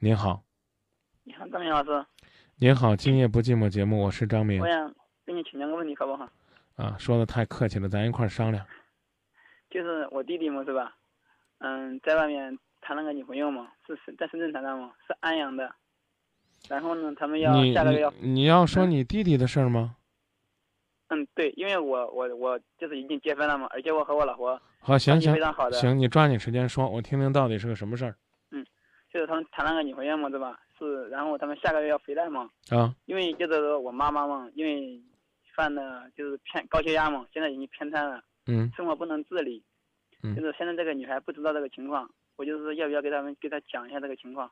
[0.00, 0.44] 您好，
[1.24, 2.06] 你好，张明老师。
[2.54, 4.68] 您好，今夜不寂寞节目，我是张明我。
[4.68, 4.94] 想
[5.26, 6.30] 跟你请教个问题，好不好？
[6.76, 8.64] 啊，说的太客气了，咱一块儿商量。
[9.68, 10.94] 就是我弟弟嘛，是吧？
[11.58, 15.74] 嗯，在外面谈了个女朋友嘛，是深在深圳谈的嘛，是安阳的。
[16.68, 19.96] 然后呢，他们要你下个月要，你你要说你弟弟的事儿吗？
[21.08, 28.14] 嗯，对，因为我我我就是已经结婚了嘛，而且我和我老婆好，行行非常好的，行，你抓紧时间说，我听听到底是个什么事儿
[29.18, 30.56] 就是他们谈了个女朋友嘛，对吧？
[30.78, 32.94] 是，然后他们下个月要回来嘛，啊？
[33.06, 35.02] 因为就是说我妈妈嘛，因为
[35.56, 38.22] 犯的就是偏高血压嘛，现在已经偏瘫了。
[38.46, 39.60] 嗯生活不能自理，
[40.22, 44.48] 嗯就是现在这个女孩不知道这个情况，我就是说要不要给他们给她讲一下这个情况？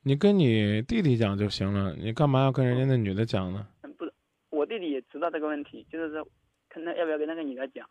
[0.00, 3.66] 你跟你弟弟讲就行了，你干嘛要跟人家那女的讲呢？
[3.82, 4.14] 嗯，不是，
[4.48, 6.26] 我弟弟也知道这个问题，就是说，
[6.70, 7.86] 看他要不要跟那个女的讲。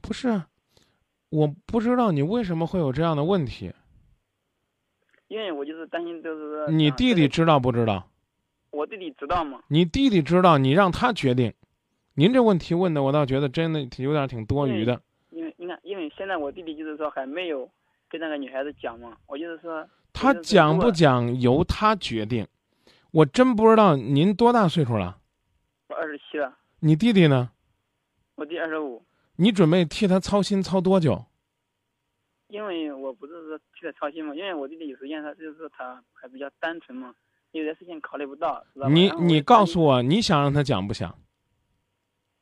[0.00, 0.48] 不是啊，
[1.28, 3.70] 我不知道你为什么会有这样的问题。
[5.28, 8.08] 因为我就是担心，就是说你弟弟，啊知道不知道？
[8.70, 9.60] 我弟弟知道吗？
[9.68, 11.52] 你弟弟知道，你让他决定。
[12.14, 15.00] 您这问题问的，我倒觉得真的挺有点挺多余的。
[15.30, 17.70] 因为你看，因为现在我弟弟就是说还没有
[18.08, 22.46] 跟那个女孩子讲嘛，我就是说，他讲不讲由他决定。
[23.10, 25.18] 我真不知道您多大岁数了？
[25.88, 27.50] 我二十七了，你弟弟呢？
[28.34, 29.02] 我弟二十五，
[29.36, 31.24] 你准备替他操心操多久？
[32.48, 37.14] 因为我不是说替他操心嘛，因为我弟弟有时间他就是他还比较单纯嘛，
[37.52, 38.92] 有些事情考虑不到，知道吧？
[38.92, 41.14] 你你告诉我，你想让他讲不想？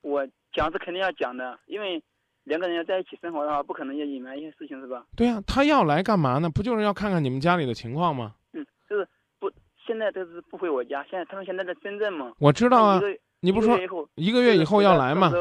[0.02, 2.02] 我讲是肯定要讲的，因为
[2.44, 5.04] 两个人要在一起生活的话，不可能要隐瞒一些事情，是吧？
[5.16, 6.48] 对啊、他要来干嘛呢？
[6.48, 8.34] 不就是要看看你们家里的情况吗？
[8.52, 9.06] 嗯，就是
[9.40, 9.50] 不，
[9.84, 12.32] 现在都是不回我家，现在他们现在在深圳嘛。
[12.38, 13.00] 我知道啊
[13.40, 13.76] 你不说
[14.14, 15.32] 一个月以后要来嘛？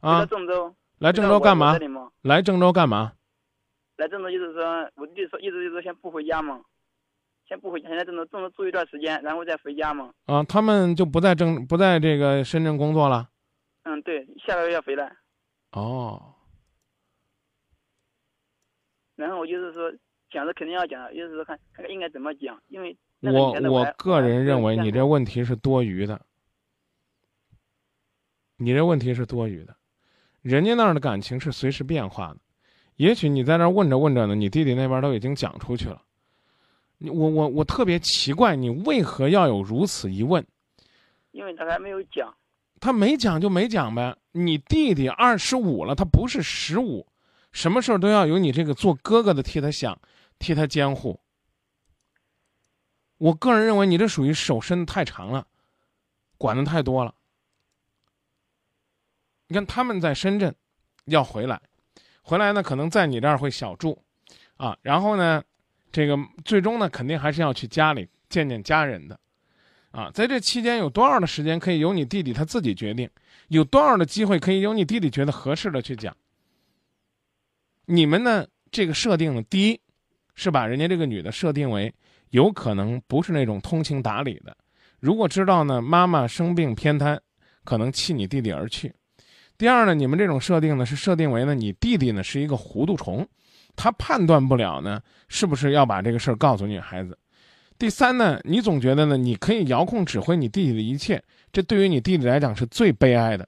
[0.00, 1.78] 啊来，郑州，来郑州干嘛？
[2.22, 3.12] 来郑州干嘛？
[4.00, 6.62] 来郑州就是说，我弟说一直就是说先不回家嘛，
[7.46, 10.10] 先不回家，先在郑州郑州住一段时间，然后再回家嘛。
[10.24, 13.28] 啊，他们就不在郑不在这个深圳工作了。
[13.82, 15.14] 嗯，对，下个月要回来。
[15.72, 16.34] 哦，
[19.16, 19.92] 然后我就是说
[20.30, 26.24] 讲是肯定要讲的，就是说看看看应该怎么讲，因为我我个人认为你这问题是多余的，
[28.56, 29.76] 你这问题是多余的，
[30.40, 32.40] 人家那儿的感情是随时变化的，
[33.00, 36.02] 也许你在那儿问着问着呢，你弟弟那边都已经讲出去了，
[36.98, 40.46] 你我我我特别奇怪，你为何要有如此一问？
[41.30, 42.30] 因为他还没有讲。
[42.78, 47.06] 他没讲就没讲呗，你弟弟二十五了，他不是十五，
[47.52, 49.98] 什么事儿都要有你这个做哥哥的替他想，
[50.38, 51.18] 替他监护。
[53.16, 55.46] 我个人认为你这属于手伸得太长了，
[56.36, 57.14] 管的太多了。
[59.46, 60.54] 你看他们在深圳
[61.06, 61.62] 要回来，
[62.22, 64.02] 回来呢可能在你这儿会小住，
[64.56, 65.42] 啊，然后呢，
[65.90, 69.18] 这个最终呢肯定还是要去家里见见家人的。
[69.90, 73.10] 啊，在这期间有多少的时间可以由你弟弟他自己决定，
[73.48, 76.16] 有多少的机会可以由你弟弟觉得合适的去讲。
[77.86, 78.46] 你们呢？
[78.72, 79.80] 这个设定呢，第一
[80.36, 81.92] 是把人家这个女的设定为
[82.28, 84.56] 有可能不是那种通情达理的，
[85.00, 87.20] 如果知道呢妈妈生病偏瘫，
[87.64, 88.94] 可能弃你弟弟而去。
[89.60, 93.28] 第二呢，你们这种设定呢是设定为呢你弟弟呢是一个糊涂虫，
[93.76, 97.18] 他判断不了呢是不是要把这个事儿告诉女孩子。
[97.78, 101.22] 第三呢，你总觉得呢，你可以遥控指挥你弟弟的一切，
[101.52, 103.46] 这对于你弟弟来讲是最悲哀的。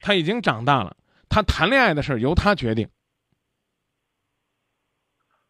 [0.00, 0.96] 他已经长大了，
[1.28, 2.88] 他谈恋爱的事儿由他决定。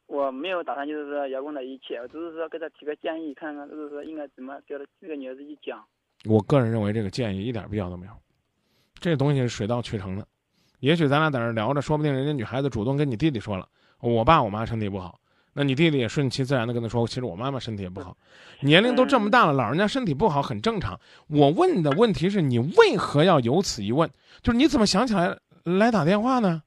[0.09, 5.83] 我没有打算就是说遥控他一切，我只是说给他提个建议，看看就是说应该怎么给他这个女儿子去讲。
[6.27, 8.12] 我个人认为这个建议一点必要都没有，
[9.03, 10.25] 这东西是水到渠成的。
[10.79, 13.69] 也许咱俩在这聊着，说不定人家女孩子主动跟你弟弟说了，
[14.01, 15.19] 我爸我妈身体不好，
[15.53, 18.17] 那你弟弟也顺其自然的跟他说，其实我妈妈身体也不好，
[18.61, 20.99] 年龄都这么大了，老人家身体不好很正常。
[21.27, 24.09] 我问的问题是你为何要有此一问？
[24.41, 26.63] 就是你怎么想起来来打电话呢？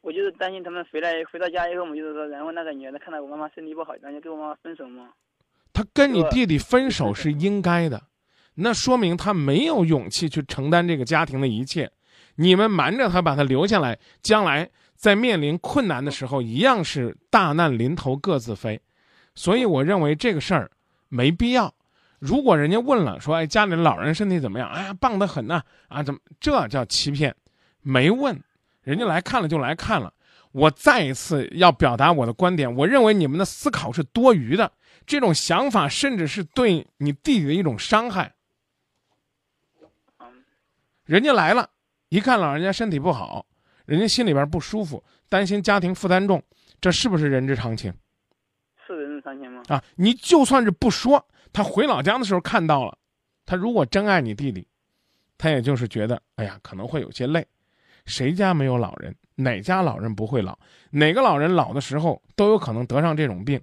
[0.00, 5.08] 我就是担心他们回来回到家以后我们，就是说，然后那个女儿子看到我妈妈身体不好，然后就跟我妈妈分手嘛。
[5.72, 8.00] 他跟你弟弟分手是应该的，
[8.60, 11.90] 那说明他没有勇气去承担这个家庭的一切。
[12.34, 18.80] 你们瞒着他，把他留下来，将来在面临困难的时候，一样是大难临头各自飞。
[19.34, 20.70] 所以我认为这个事儿
[21.08, 21.72] 没必要。
[22.18, 24.68] 如果人家问了，说哎家里老人身体怎么样？
[24.70, 27.34] 哎呀棒得很呐、啊，怎么这叫欺骗？
[27.80, 28.40] 没问，
[28.82, 30.12] 人家来看了就来看了。
[30.50, 34.72] 我再一次要表达我的观点，我认为你们的思考是多余的。
[35.06, 38.32] 这种想法甚至是对你弟弟的一种伤害。
[41.08, 41.68] 嗯，人家来了，
[42.10, 43.44] 一看老人家身体不好，
[43.86, 46.42] 人家心里边不舒服，担心家庭负担重，
[46.80, 47.92] 这是不是人之常情？
[48.86, 49.62] 是人之常情吗？
[49.68, 52.96] 啊，你就算是不说，他回老家的时候看到了，
[53.44, 54.66] 他如果真爱你弟弟，
[55.36, 57.46] 他也就是觉得，哎呀，可能会有些累。
[58.06, 59.14] 谁家没有老人？
[59.34, 60.58] 哪家老人不会老？
[60.90, 63.60] 哪个老人老的时候都有可能得上这种病。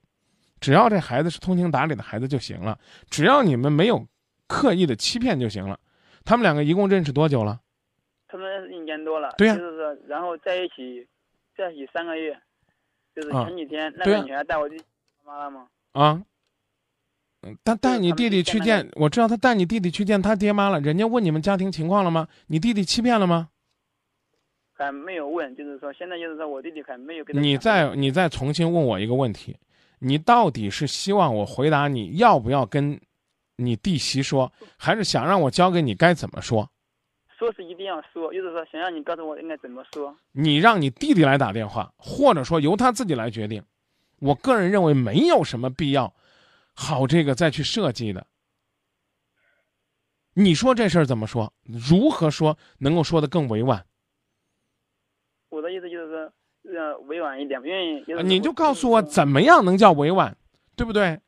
[0.61, 2.77] 只要这孩子是通情达理的孩子就行了，
[3.09, 4.07] 只要你们没有
[4.47, 5.79] 刻意的欺骗就行了。
[6.25, 7.61] 他们两个一共认识多久了？
[8.27, 9.35] 他们一年多了。
[9.37, 9.55] 对呀。
[9.55, 11.07] 就是说，然后在一起，
[11.55, 12.37] 在一起三个月，
[13.15, 14.75] 就是啊前几天那个女孩带我去
[15.23, 15.67] 妈妈了吗？
[15.93, 16.21] 啊，
[17.43, 20.79] 嗯，他带你弟弟去见，我知道他带你弟弟去见他爹妈了。
[20.81, 22.27] 人家问你们家庭情况了吗？
[22.47, 23.49] 你弟弟欺骗了吗？
[24.73, 29.55] 还没有问，就是说现在就是说我弟弟还没有跟他你再你再重新问我一个问题，
[29.99, 32.99] 你到底是希望我回答你要不要跟
[33.57, 36.69] 你弟媳说，还是想让我教给你该怎么说？
[37.37, 40.15] 说是一定要说，就是说想让你告诉我应该怎么说。
[40.31, 43.63] 你让你弟弟来打电话，或者说由他自己来决定。
[44.19, 46.13] 我个人认为没有什么必要，
[46.73, 48.25] 好这个再去设计的。
[50.33, 51.53] 你说这事儿怎么说？
[51.63, 53.85] 如何说能够说的更委婉？
[55.49, 56.33] 我的意思就是说，
[56.73, 60.37] 呃，委婉一点，因为就是呃你就告诉我怎么样能叫委婉，
[60.75, 61.19] 对不对？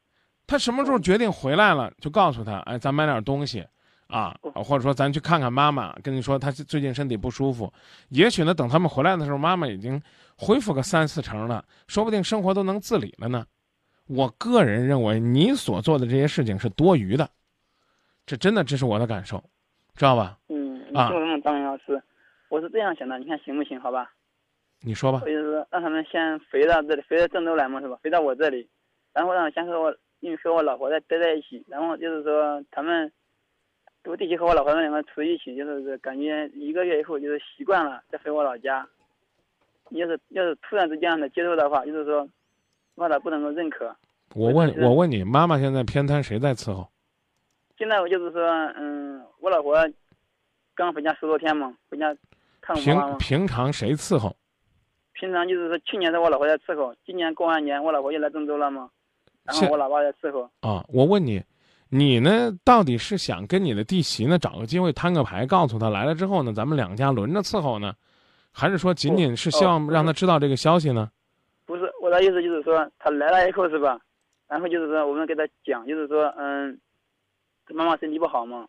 [0.47, 3.63] 他什么时候决定回来了，就告诉他，哎，咱买点东西，
[4.07, 7.71] 啊，哦或者说咱去看看妈妈，跟你说他最近身体不舒服。
[8.09, 10.01] 也许呢，等他们回来的时候，妈妈已经
[10.37, 13.45] 恢复个三四成了，说不定生活都能自理了呢。
[14.07, 17.29] 我个人认为，你所做的这些事情是多余的，
[18.25, 19.43] 这真的这是我的感受，
[19.95, 20.37] 知道吧？
[20.47, 22.01] 嗯，你啊听我这么当老师，
[22.47, 23.77] 我是这样想的，你看行不行？
[23.81, 24.09] 好吧，
[24.79, 25.29] 你说吧我。
[25.29, 27.97] 就是让他们先飞到这里，飞到郑州来嘛，是吧？
[28.01, 28.65] 飞到我这里，
[29.13, 33.11] 然后让先和我，因为和我老婆在待在一起，然后就是说他们，
[34.05, 38.87] 我弟弟和我老婆他们两个处一起，就是感觉一个月以后就是习惯了，再回我老家。
[39.91, 42.27] 要是要是突然之间让他接受的话，就是说，
[42.95, 43.95] 怕他不能够认可。
[44.35, 46.89] 我问我问你，妈妈现在偏瘫，谁在伺候？
[47.77, 48.43] 现在我就是说，
[48.75, 49.75] 嗯，我老婆
[50.75, 52.13] 刚回家十多天嘛，回家
[52.59, 53.39] 看我妈妈平。
[53.39, 54.35] 平常谁伺候？
[55.13, 58.89] 平常就是说，去年是我老婆在伺候，今年过完年我老婆就来郑州了嘛，
[59.47, 60.49] 然后我老爸在伺候。
[60.59, 61.41] 啊，我问你，
[61.89, 67.93] 你呢到底是想跟你的弟媳呢找个机会摊个牌，告诉他来了之后呢，咱们两家轮着伺候呢，
[68.51, 71.09] 还是说仅仅是希望哦让他知道这个消息呢？
[71.65, 73.99] 不是我的意思，就是说他来了以后是吧？
[74.47, 76.79] 然后就是说我们给他讲，就是说，嗯，
[77.69, 78.65] 妈妈身体不好嘛，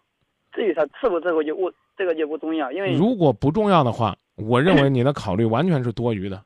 [0.52, 6.42] 至于他伺不伺候就我这个就不重要，因为如果不重要的话，我认为 你的考虑完全是多余的，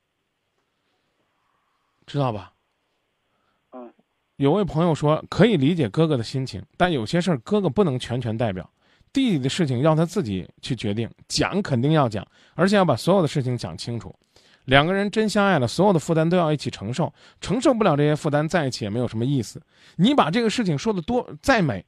[2.06, 2.52] 知道吧？
[4.42, 8.68] 有位朋友说可以理解哥哥的心情，但有些事儿哥哥不能全权代表，
[9.12, 14.12] 弟弟的事情要他自己去决定，讲肯定要讲，而且要把所有的事情讲清楚。
[14.64, 19.62] 两个人真相爱了，所有的负担都要一起承受，承受不了这些负担，在一起也没有什么意思。
[19.94, 21.86] 你把这个事情说的多再美，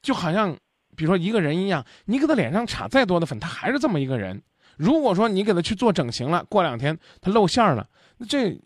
[0.00, 0.56] 就好像
[0.94, 4.40] 比如说一个人一样，你给他脸上擦再多的粉，他还是这么一个人。
[4.76, 7.88] 如果说你给他去做整形了，过两天他露馅儿了，
[8.18, 8.56] 那这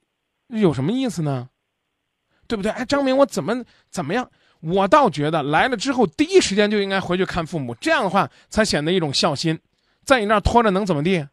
[0.49, 1.49] 有什么意思呢？
[2.51, 2.73] 对不对？
[2.73, 4.29] 哎，张明，我怎么怎么样？
[4.59, 9.57] 我倒觉得来了之后，第一时间就应该回去看父母，这样的话才显得一种孝心。
[10.05, 11.25] 在你那儿拖着能怎么地？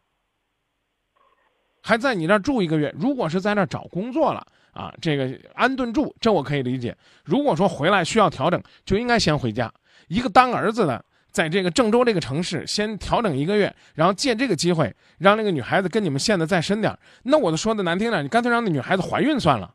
[1.82, 6.96] 还在你那儿住一个月，如果是在那儿找工作了啊，这个安顿住，这我可以理解。
[7.24, 9.72] 如果说回来需要调整，就应该先回家。
[10.06, 16.96] 一个当儿子的，在这个郑州这个城市先调整一个月，然后借这个机会让那个女孩子跟你们陷得再深点。
[17.24, 19.74] 那我就说的难听点，你干脆让那女孩子怀孕算了。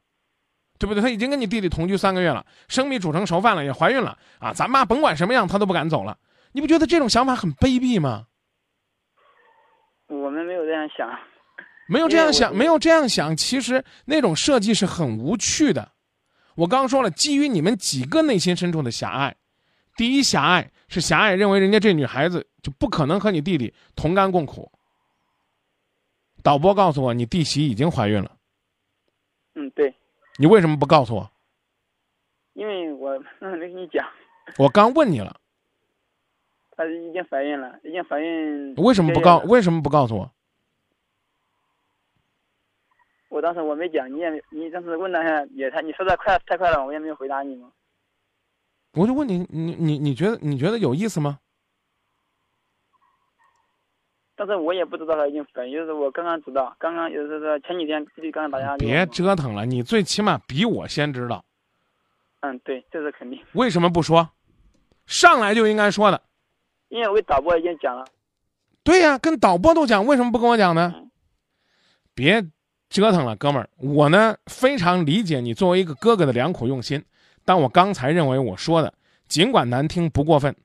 [0.83, 1.01] 对不对？
[1.01, 4.51] 他已经跟你弟弟同居三个月了，生米煮成熟饭了，也怀孕了啊！
[4.51, 6.17] 咱妈甭管什么样，她都不敢走了。
[6.51, 8.27] 你不觉得这种想法很卑鄙吗？
[10.07, 11.09] 我们没有这样想。
[11.87, 15.89] 没有这样想，没有这样想，其实那种设计是很无趣的。
[16.55, 19.33] 我刚刚说了，基于你们几个内心深处的狭隘，
[19.95, 24.69] 第一狭隘是狭隘认为人家这女孩子就不可能和你弟弟同甘共苦。
[26.43, 28.31] 导播告诉我，你弟媳已经怀孕了，
[29.55, 29.95] 嗯，对，
[30.37, 31.31] 你为什么不告诉我？
[32.53, 34.07] 因为我没跟你讲，
[34.57, 35.35] 我刚问你了，
[36.77, 38.75] 她已经怀孕了，已经怀孕。
[38.75, 39.39] 为什么不告？
[39.39, 40.31] 为什么不告诉我？
[43.29, 47.71] 我当时我没讲，你也没，你当时问了下也太，你说的快太快了，我也没有回答你嘛。
[48.93, 51.39] 我就问你，你你你觉得你觉得有意思吗？
[54.45, 61.43] 但是我也不知道他已经怀孕，就是我刚刚知道，刚刚就是说前几天弟弟刚刚打电话给别折腾了，你最起码比我先知道，
[62.41, 64.29] 嗯，对，这是肯定，为什么不说？
[65.05, 66.21] 上来就应该说的。
[66.89, 68.05] 因为我给导播已经讲了。
[68.83, 70.93] 对呀、跟导播都讲，为什么不跟我讲呢？
[70.97, 71.09] 嗯
[72.15, 72.45] 别
[72.89, 73.67] 折腾了，哥们儿。
[73.77, 77.03] 我呢非常理解你作为一个哥哥的良苦用心，
[77.43, 78.93] 但我刚才认为我说的
[79.27, 80.55] 尽管难听不过分。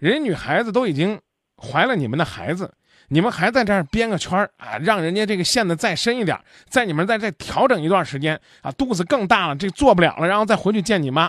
[0.00, 1.20] 人家女孩子都已经
[1.56, 2.74] 怀了你们的孩子，
[3.12, 11.28] 你们还在这儿编个圈儿啊，让人家这个陷得再深一点，在你们在这调整一段时间啊，肚子更大了，这做不了了，然后再回去见你妈，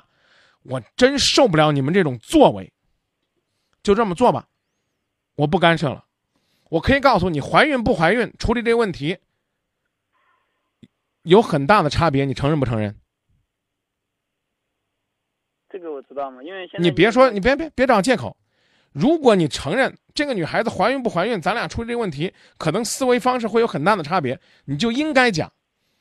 [0.61, 2.71] 我真受不了你们这种作为。
[3.81, 4.47] 就这么做吧，
[5.33, 6.05] 我不干涉了。
[6.69, 9.17] 我可以告诉你，怀孕不怀孕，处理这个问题
[11.23, 12.95] 有很大的差别，你承认不承认？
[15.67, 18.37] 这个我知道嘛，因为现在你别说，你别别别找借口。
[18.91, 25.51] 如果你承认这个女孩子怀孕不怀孕，咱俩出这个问题，可能思维方式会有很大的差别，你就应该讲。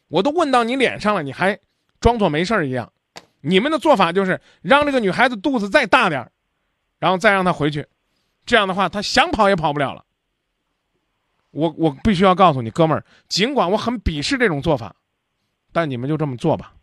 [0.09, 1.59] 我都问到你脸上了，你还
[2.01, 2.93] 装作没事儿一样。
[3.43, 6.33] 你们的做法就是让这个女孩子肚子再大点儿，
[6.99, 7.87] 然后再让她回去，
[8.45, 10.05] 这样的话她想跑也跑不了了。
[11.53, 14.95] 我我必须要告诉你，哥们儿，尽管我很鄙视这种做法，
[15.73, 16.75] 但你们就这么做吧。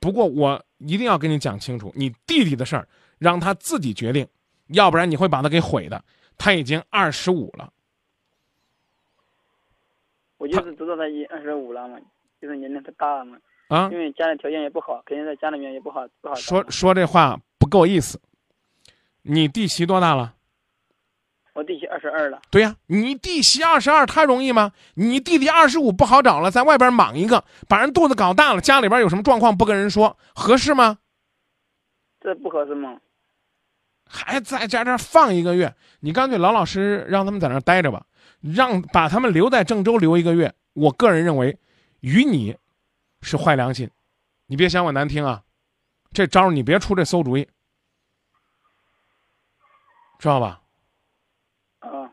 [0.00, 2.86] 不过我一定要跟你讲清楚，你弟弟的事儿
[3.18, 4.26] 让他自己决定，
[4.68, 6.02] 要不然你会把他给毁的。
[6.38, 7.72] 他已经二十五了，
[10.36, 11.98] 我就是知道他已二十五了嘛，
[12.40, 16.64] 就是年龄太大了嘛，啊因，为家里条件也不好，肯定在家里面也不好不好说。
[16.70, 18.20] 说这话不够意思。
[19.22, 20.34] 你弟媳多大了？
[21.54, 24.72] 我弟媳二十二了，对呀、你弟媳二十二，他容易吗？
[24.94, 30.98] 你弟弟二十五不好找了，在外边莽一个，把人肚子搞大了，家里边有什么状况不跟人说，合适吗？
[32.20, 33.00] 这不合适吗？
[34.26, 38.04] 还在在这放一个月，你干脆老老实实让他们在那待着吧，
[38.40, 40.52] 让把他们留在郑州留一个月。
[40.72, 41.56] 我个人认为，
[42.00, 42.56] 与你
[43.22, 43.88] 是坏良心，
[44.46, 45.44] 你别嫌我难听啊，
[46.12, 47.48] 这招你别出这馊主意，
[50.18, 50.60] 知道吧？
[51.78, 52.12] 啊。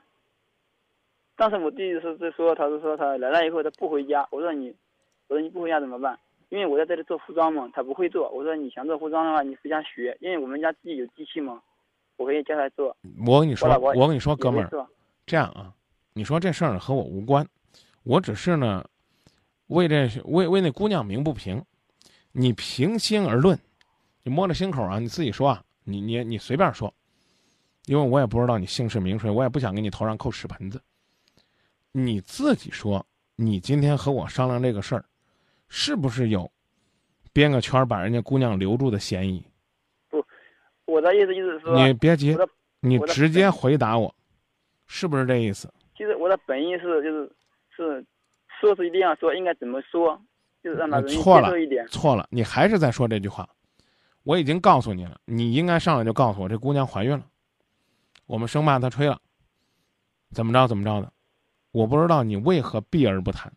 [1.36, 4.74] 当时我弟弟是在说，他是说他来了以后他不回家，我说你，
[5.28, 6.20] 我说你不回家怎么办？
[6.50, 8.30] 因为我在这里做服装嘛，他不会做。
[8.30, 11.60] 我说你想做服装的话，你回家学，因为我们家自己有机器嘛，
[12.18, 12.96] 我可以叫他做。
[13.26, 14.88] 我跟你说，我跟你说，哥们儿，
[15.26, 15.74] 这样啊，
[16.14, 17.46] 你说这事儿和我无关，
[18.04, 18.86] 我只是呢，
[19.68, 21.64] 为这为为那姑娘鸣不平，
[22.32, 23.58] 你平心而论，
[24.24, 26.94] 你摸着心口啊，你自己说啊，你你你随便说，
[27.86, 30.82] 因为我也不知道你姓氏名谁，我也不想给你头上扣屎盆子。
[31.92, 33.06] 你自己说，
[33.36, 35.06] 你今天和我商量这个事儿，
[35.68, 36.52] 是不是有
[37.32, 39.44] 编个圈儿把人家姑娘留住的嫌疑？
[40.86, 42.38] 我的意思就是说，你别急，
[42.82, 44.14] 你直接回答我，
[44.86, 45.72] 是不是这意思？
[45.98, 47.32] 其实我的本意是就是
[47.76, 48.06] 是
[48.60, 50.20] 说是一定要说，应该怎么说，
[50.64, 51.88] 就是让他容易错了接受一点。
[51.88, 53.48] 错了，你还是在说这句话。
[54.24, 57.26] 我已经告诉你了，你应该上来就告诉我这姑娘怀孕了，
[58.26, 59.20] 我们生怕她吹了，
[60.32, 61.12] 怎么着怎么着的。
[61.72, 63.52] 我不知道你为何避而不谈，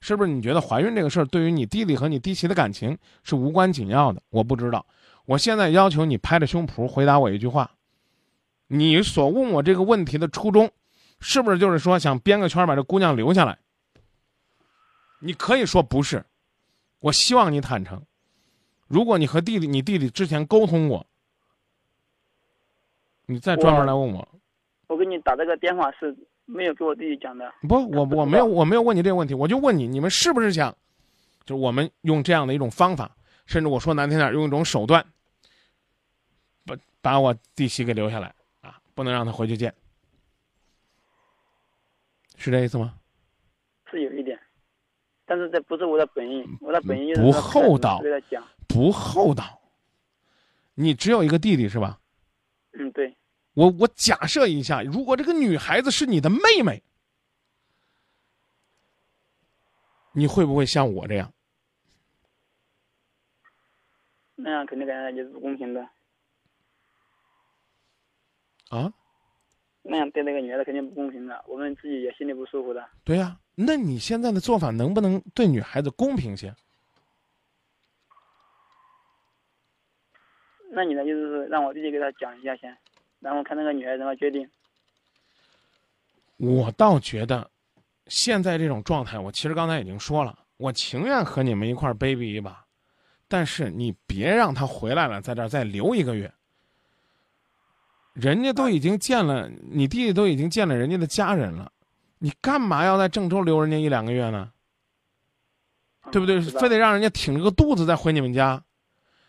[0.00, 4.22] 是不是你觉得怀孕这个事儿对于你弟弟和你弟媳的感情是无关紧要的？
[4.30, 4.84] 我不知道。
[5.26, 7.70] 我现在要求你拍着胸脯回答我一句话：
[8.66, 10.70] 你所问我这个问题的初衷，
[11.20, 13.58] 是不是就是说想编个圈儿把这姑娘留下来？
[15.20, 16.24] 你可以说不是，
[17.00, 18.02] 我希望你坦诚。
[18.86, 21.06] 如果你和弟弟、你弟弟之前沟通过，
[23.24, 24.28] 你再专门来问我。
[24.88, 26.14] 我给你打这个电话是
[26.44, 27.50] 没有给我弟弟讲的。
[27.66, 30.70] 不，我我没有我没有问你这个问题，我就问你，你们是不是想，
[31.46, 33.16] 就是我们用这样的一种方法，
[33.46, 35.04] 甚至我说难听点，用一种手段，
[37.04, 39.74] 把把我弟媳给留下来啊，不能让他回去见，
[42.36, 42.98] 是这意思吗？
[43.90, 44.40] 是有一点，
[45.26, 48.00] 但是这不是我的本意，我的本意就是不厚道
[48.66, 49.60] 不厚道。
[50.72, 52.00] 你只有一个弟弟是吧？
[52.72, 53.14] 嗯，对，
[53.52, 56.82] 我我假设一下，如果这个女孩子是你的妹妹，
[60.12, 61.30] 你会不会像我这样？
[64.36, 65.86] 那样肯定感觉就是不公平的，
[68.70, 68.92] 啊？
[69.82, 72.82] 那样对那个女孩子肯定不公平的，我们自己也心里不舒服的。
[73.04, 76.54] 对呀、那你现在的做法能不能对女孩子公平些？
[80.70, 82.74] 那你的意思是让我弟弟给他讲一下先，
[83.20, 84.48] 然后看那个女孩怎么决定。
[86.38, 87.48] 我倒觉得，
[88.06, 92.64] 现在这种状态，我其实刚才已经说了，我情愿和你们一块儿卑鄙一把，
[93.28, 96.32] 但是你别让他回来了，在这儿再留一个月。
[98.14, 101.70] 人家都已经见了，你弟弟都已经见了人家的家人了，
[102.18, 104.50] 你干嘛要在郑州留人家一两个月呢？
[106.12, 106.40] 对不对？
[106.40, 108.62] 非得让人家挺着个肚子再回你们家，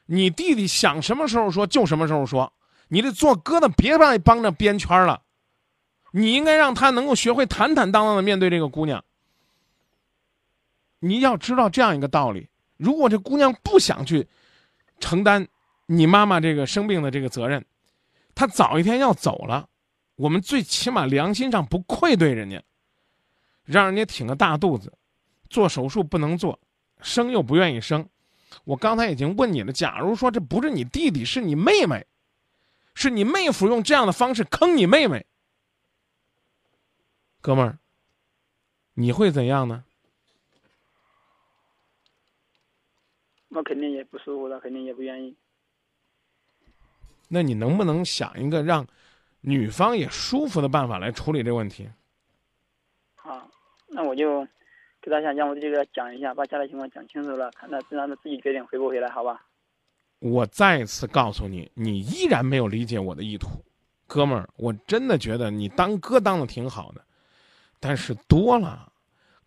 [0.06, 2.54] 你弟弟想什么时候说就什么时候说，
[2.89, 5.22] 你这做哥的别帮帮着编圈了，
[6.12, 9.04] 你应该让他能够学会坦坦荡荡的面对这个姑娘。
[11.00, 14.27] 你要知道这样一个道理：如果这姑娘不想去
[15.00, 15.48] 承担
[15.88, 17.65] 你妈妈这个生病的这个责任，
[18.36, 19.68] 他早一天要走了，
[20.15, 22.62] 我们最起码良心上不愧对人家，
[23.63, 24.94] 让人家挺个大肚子，
[25.50, 26.60] 做手术不能做，
[27.01, 28.08] 生又不愿意生。
[28.65, 32.06] 我刚才已经问你了，假如说这不是你弟弟，是你妹妹，
[32.94, 35.25] 是你妹夫用这样的方式坑你妹妹，
[37.42, 37.80] 哥们儿，
[38.94, 39.84] 你会怎样呢？
[43.50, 45.36] 我肯定也不舒服了，肯定也不愿意。
[47.27, 48.86] 那你能不能想一个让
[49.41, 51.89] 女方也舒服的办法来处理这个问题？
[53.15, 53.50] 好，
[53.88, 54.48] 那我就
[55.01, 59.46] 给大家让我这个讲一下，把家里情况讲清楚了，看他让他自己决定回不回来，好吧？
[60.20, 63.50] 我再一次告诉你，你依然没有理解我的意图，
[64.08, 67.05] 哥们儿，我真的觉得你当哥当的挺好的，
[67.79, 68.91] 但是多了，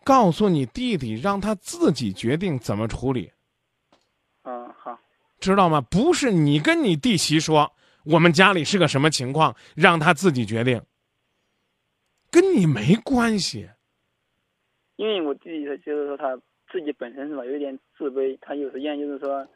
[0.03, 3.31] 告诉你弟弟，让他自己决定怎么处理。
[4.43, 4.97] 嗯，好，
[5.39, 5.81] 知道吗？
[5.81, 7.71] 不是你跟你弟媳说
[8.03, 10.81] 我们家里是个什么情况，让他自己决定，
[12.29, 13.69] 跟你没关系。
[14.97, 16.35] 因为我弟弟他就是说他
[16.71, 19.47] 自己本身是吧，有点自卑，他有时间就是说，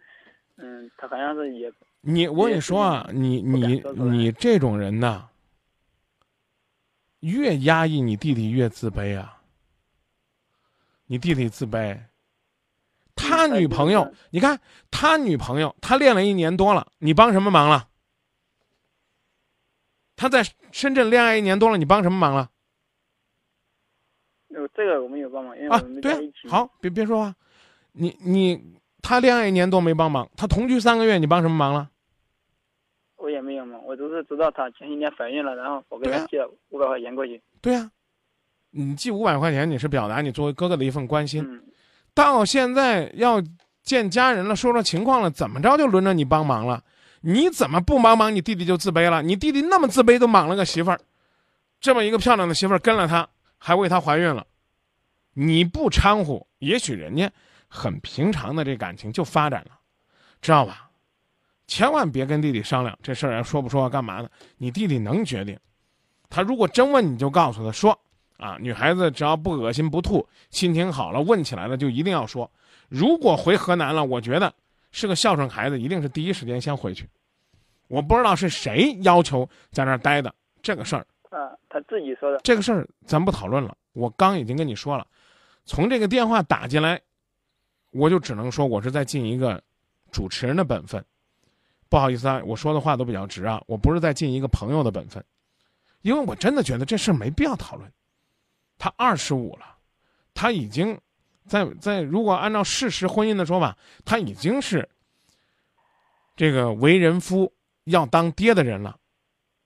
[0.56, 1.72] 嗯，他好像是也
[2.02, 5.28] 你我跟你说啊，你你你这种人呐，
[7.20, 9.42] 越压抑你弟弟越自卑啊。
[11.06, 12.00] 你弟弟自卑，
[13.16, 14.60] 他女朋友，你看
[14.92, 17.88] 他女朋友，他练了一年多了，你帮什么忙了？
[20.16, 22.50] 他在深圳恋爱一年多了，你帮什么忙了？
[24.50, 27.36] 有这个我们有帮忙，因为啊我们，对啊在一起。，好，别别说话，
[27.94, 31.90] 你你他恋爱一年多没帮忙，他同居三个月，你帮什么忙了？
[33.16, 37.42] 我也没有忙，我只是知道他前几年怀孕了，然后我给对啊她借了五百块钱过去。
[37.62, 37.90] 对呀、
[38.70, 41.44] 你寄五百块钱，你是表达你作为哥哥的一份关心。
[41.44, 41.64] 嗯，
[42.14, 43.42] 到现在要
[43.84, 46.84] 见家人了，说说情况了，怎么着就轮着你帮忙了？
[47.22, 49.22] 你怎么不帮忙，你弟弟就自卑了？
[49.22, 51.00] 你弟弟那么自卑，都莽了个媳妇儿，
[51.80, 54.46] 这么一个漂亮的媳妇儿跟了他，还为他怀孕了，
[55.34, 57.32] 你不掺和，也许人家
[57.68, 59.72] 很平常的这感情就发展了，
[60.42, 60.90] 知道吧？
[61.66, 64.30] 千万别跟弟弟商量这事儿，说不说干嘛的？
[64.58, 65.58] 你弟弟能决定，
[66.30, 67.98] 他如果真问你就告诉他说
[68.44, 72.52] 啊，女孩子只要不恶心不吐，心情好了，问起来了就一定要说。
[72.90, 74.54] 如果回河南了，我觉得
[74.92, 77.08] 是个孝顺孩子，一定是第一时间先回去。
[77.88, 82.42] 我不知道是谁要求在那儿待的这个事儿，啊他自己说的。
[82.44, 83.74] 这个事儿咱不讨论了。
[83.94, 85.08] 我刚已经跟你说了，
[85.64, 87.00] 从这个电话打进来，
[87.92, 89.64] 我就只能说我是在尽一个
[90.12, 91.02] 主持人的本分。
[91.88, 95.24] 不好意思啊，我说的话都比较直啊，我不是在尽一个朋友的本分，
[96.02, 97.90] 因为我真的觉得这事儿没必要讨论。
[98.84, 99.78] 他二十五了，
[100.34, 101.00] 他已经
[101.48, 104.90] 在在如果按照事实婚姻的说法，他已经是
[106.36, 107.54] 这个为人夫
[107.86, 109.00] 要当爹的人了，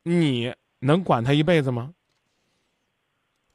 [0.04, 1.96] 你能管他一辈子吗？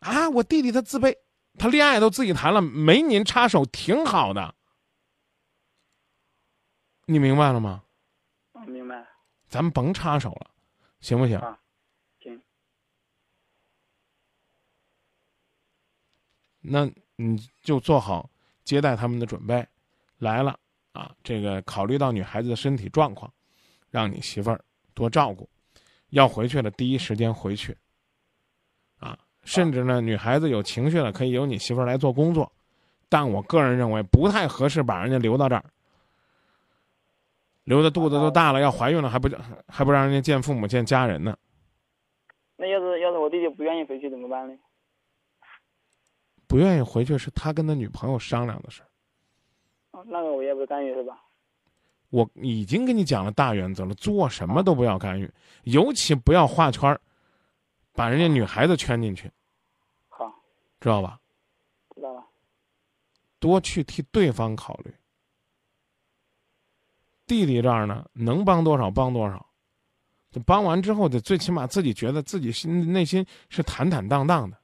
[0.00, 1.16] 啊，我弟弟他自卑，
[1.56, 4.56] 他恋爱都自己谈了，没您插手挺好的，
[7.04, 7.84] 你明白了吗？
[8.50, 9.06] 我明白。
[9.48, 10.50] 咱们甭插手了，
[10.98, 11.38] 行不行？
[11.38, 11.56] 啊
[12.18, 12.42] 行。
[16.62, 18.30] 那你就做好
[18.64, 19.66] 接待他们的准备，
[20.18, 20.58] 来了
[20.92, 23.30] 啊，这个考虑到女孩子的身体状况，
[23.90, 25.48] 让你媳妇儿多照顾，
[26.10, 27.76] 要回去了第一时间回去，
[29.00, 32.50] 啊，甚至呢，女孩子有情绪了，可以由你媳妇儿来做工作，
[33.08, 35.64] 但我个人认为不太合适把人家留到这儿，
[37.64, 39.28] 留的肚子都大了，要怀孕了还不
[39.66, 41.36] 还不让人家见父母见家人呢？
[42.56, 44.54] 那要是要是我弟弟不愿意回去怎么办呢？
[46.52, 48.88] 不愿意回去是他跟他女朋友商量的事儿。
[49.98, 51.18] 啊那个我也不干预是吧？
[52.10, 57.00] 我已经跟你讲了大原则了，做什么都不要干预，尤其不要画圈儿，
[57.94, 59.32] 把人家女孩子圈进去，
[60.10, 60.30] 好，
[60.78, 61.18] 知道吧？
[61.94, 62.22] 知道了。
[63.38, 64.94] 多去替对方考虑。
[67.26, 69.46] 弟弟这儿呢，能帮多少帮多少，
[70.30, 74.58] 就帮完之后，得最起码自己觉得自己心内心是坦坦荡荡的。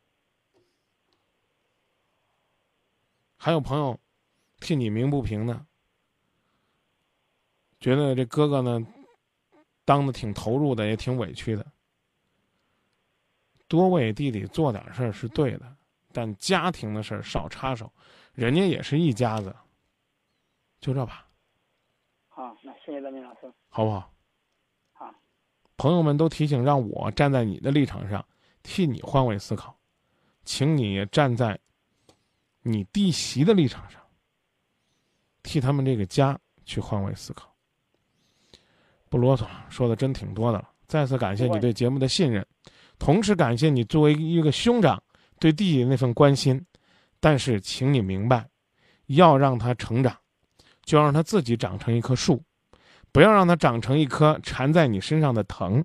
[3.38, 3.98] 还有朋友
[4.60, 5.64] 替你鸣不平呢，
[7.80, 8.84] 觉得这哥哥呢
[9.84, 11.64] 当的挺投入的，也挺委屈的。
[13.68, 15.76] 多为弟弟做点事儿是对的，
[16.12, 17.90] 但家庭的事儿少插手，
[18.34, 19.54] 人家也是一家子。
[20.80, 21.26] 就这吧，
[22.28, 23.52] 好，那谢谢张明老师。
[23.68, 24.12] 好不好？
[24.92, 25.14] 好。
[25.76, 28.24] 朋友们都提醒让我站在你的立场上，
[28.62, 29.78] 替你换位思考，
[30.44, 31.58] 请你也站在
[32.70, 34.00] 你弟媳的立场上。
[35.42, 37.56] 替他们这个家去换位思考。
[39.08, 40.70] 不啰嗦，说的真挺多的了。
[40.86, 42.46] 再次感谢你对节目的信任，
[42.98, 45.02] 同时感谢你作为一个兄长
[45.38, 46.62] 对弟弟那份关心。
[47.18, 48.50] 但是，请你明白，
[49.06, 50.20] 要让他成长，
[50.82, 52.44] 就让他自己长成一棵树，
[53.10, 55.82] 不要让他长成一棵缠在你身上的藤。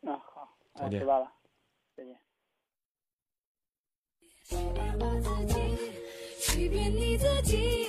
[0.00, 1.00] 那好，再见。
[1.00, 1.30] 知道了，
[1.94, 2.18] 再见。
[4.98, 5.54] 自己
[6.38, 7.88] 欺骗你自己，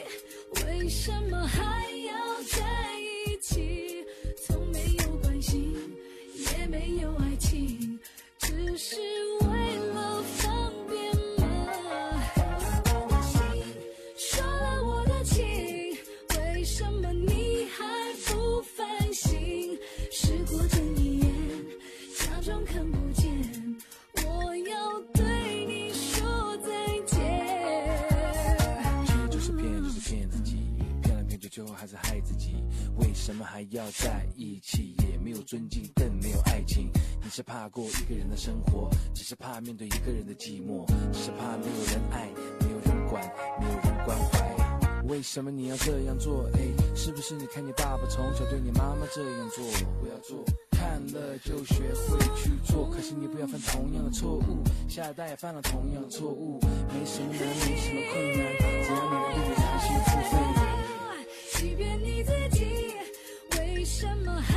[0.65, 1.63] 为什么还
[2.05, 2.65] 要在
[2.99, 4.03] 一起？
[4.45, 5.73] 从没有关心，
[6.35, 7.99] 也没有爱情，
[8.39, 9.16] 只是。
[32.01, 32.55] 害自己？
[32.97, 34.95] 为什么还要在一起？
[34.99, 36.89] 也没有尊敬，更没有爱情。
[37.23, 42.29] 你是怕过一个人的生活，只是怕面对一个人的寂寞，只是怕没有人爱，
[42.61, 43.23] 没有人管，
[43.59, 44.47] 没有人关怀。
[45.07, 46.49] 为什么你要这样做？
[46.53, 46.59] 哎，
[46.95, 49.63] 是不是你看你爸爸从小对你妈妈这样做？
[50.01, 52.89] 不要做，看了就学会去做。
[52.89, 56.59] 可是你不要犯同样的错误，下一代也犯了同样的错误。
[56.93, 58.39] 没什么难，没什么困难，
[58.83, 60.37] 只要你能对你弹心付费。
[63.99, 64.56] 什么